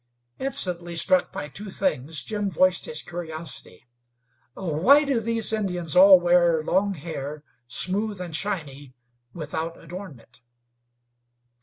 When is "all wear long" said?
5.95-6.95